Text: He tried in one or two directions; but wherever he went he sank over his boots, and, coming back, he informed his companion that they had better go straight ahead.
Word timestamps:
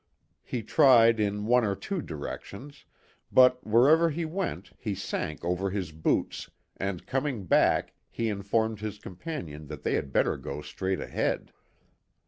He 0.41 0.63
tried 0.63 1.19
in 1.19 1.45
one 1.45 1.63
or 1.63 1.75
two 1.75 2.01
directions; 2.01 2.85
but 3.31 3.63
wherever 3.63 4.09
he 4.09 4.25
went 4.25 4.71
he 4.79 4.95
sank 4.95 5.45
over 5.45 5.69
his 5.69 5.91
boots, 5.91 6.49
and, 6.75 7.05
coming 7.05 7.45
back, 7.45 7.93
he 8.09 8.27
informed 8.27 8.79
his 8.79 8.97
companion 8.97 9.67
that 9.67 9.83
they 9.83 9.93
had 9.93 10.11
better 10.11 10.37
go 10.37 10.63
straight 10.63 11.01
ahead. 11.01 11.53